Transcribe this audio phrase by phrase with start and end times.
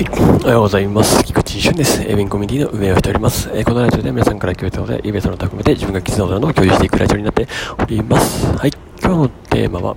[0.00, 0.08] はい。
[0.08, 1.22] おはようございます。
[1.24, 2.02] 菊池俊です。
[2.02, 3.50] エビンコミュニティの運営をしております。
[3.52, 7.46] えーこのラジオでは皆さんから聞いたことや、イベントのためて自分が気づいたことなどを共有していくラジオになって
[7.78, 8.46] おります。
[8.56, 8.72] はい。
[9.02, 9.96] 今日のテーマは、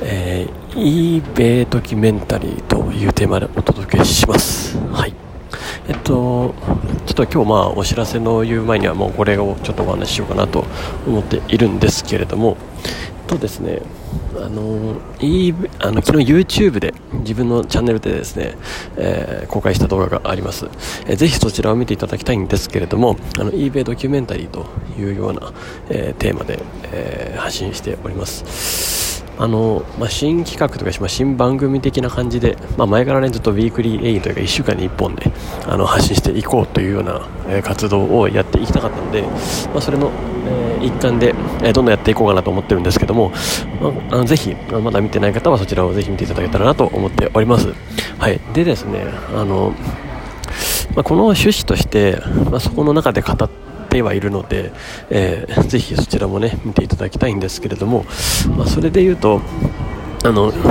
[0.00, 4.78] えー、eBay ドキュメンタリーというテーマでお届けします。
[4.78, 5.12] はい。
[5.88, 6.54] えっと、
[7.04, 10.64] ちょっと今日まあお知らせの言う前にはもうこれをちょっとお話ししようかなと
[11.06, 12.56] 思っているんですけれども、
[13.28, 13.80] とですね、
[14.36, 18.56] あのいいあの昨日 YouTube で自分のチャンネルでですね、
[18.96, 20.66] えー公開した動画があります、
[21.06, 24.66] えーぜひそちらを見ていただきたいんですけれどもあの eBay ドキュメンタリーと
[24.98, 25.52] いうような、
[25.90, 26.58] えーテーマで、
[26.92, 28.97] えー発信しております。
[29.38, 35.30] あの、まあ、新企画とか、まあ、新番組的な感じで、まあ、前からねずっとウィークリーエインというか1週間に1本で
[35.66, 39.22] あの発信していこうというような、え活動をやっていきたかったので、
[39.74, 40.10] ま、それの、
[40.46, 43.30] えー一環で、えーどんどんやっていこうかなと思ってるんですけども、
[43.80, 47.74] まあ、あのぜひまだ見てない方はそちらをぜひ見ていただけたらなと思っております。
[48.18, 48.40] はい。
[48.54, 49.74] でですねあの
[50.94, 53.50] ま、この趣旨として、まあ、そこの中で語っ
[53.88, 54.72] てはいるので、
[55.10, 58.04] えーぜひそちらもね見ていただきたいんですけれども、
[58.56, 59.40] まあ、それで言うと
[60.24, 60.52] あの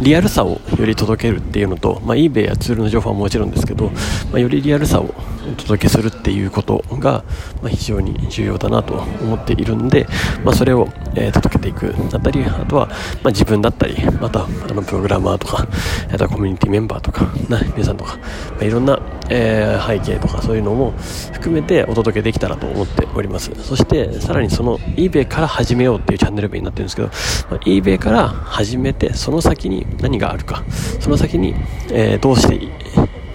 [0.00, 3.86] リアルさをより届けるっていうのと、まあ、eBay やツールの情報はもちろんですけど、
[4.30, 5.14] まあ、よりリアルさを
[5.50, 7.24] お届けするっていうことが、
[7.62, 10.06] まあ、非常に重要だなと思っているんで、
[10.44, 15.66] まあ、それを、えー届けていくだったりあとは、まあ、自分だったりまたあのプログラマーとか
[16.12, 18.22] あとはコミュニティメンバーとか、な皆さんとか、ま
[18.62, 20.92] あ、いろんな、えー背景とかそういうのも
[21.32, 23.50] 含めてお届けできたらと思っております。
[23.62, 27.08] そしてさらにその eBay から始めようっていうチャンネル名になってるんですけど、
[27.50, 30.64] まあ、eBay から始めてその先に何があるか。
[31.00, 31.54] その先に、
[31.90, 32.54] えーどうして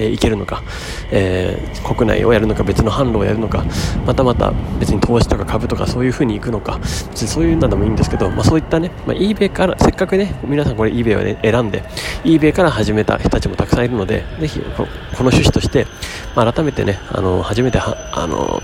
[0.00, 0.62] えーいけるのか、
[1.12, 3.64] えー国内をやるのか別の販路をやるのか
[4.06, 6.78] またまた別に投資とか株とかそういう風に行くのか
[7.10, 11.82] 別にそういうのでもいいんですけど、まあ、そういったね、まあ、eBay からせっかくね皆さんこれ eBay を、ね、選んで
[12.24, 15.86] eBay から始めた人たちもたくさんいるのでぜひこの趣旨として、
[16.34, 18.62] まあ、改めてねあの初めてはあの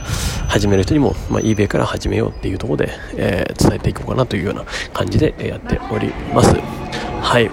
[0.48, 6.54] 始める人にも、まあ、eBay から始めようっていうところで、えー伝えていこうかなというような感じでやっております。
[6.54, 7.50] はい。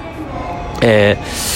[0.82, 1.53] えー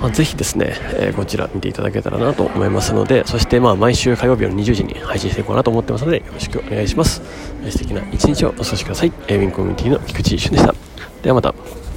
[0.00, 7.20] まあ、ぜひですね、えーこちら見ていただけたらなと思いますので、そしてまあ毎週火曜日の20時に配信していこうかなと思ってますので、よろしくお願いします。
[7.70, 9.12] 素敵な一日をお過ごしください。
[9.26, 10.74] えーウィンコミュニティの菊池一俊でした。
[11.22, 11.87] ではまた。